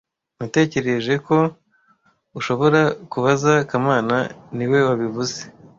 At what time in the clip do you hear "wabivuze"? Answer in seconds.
4.87-5.39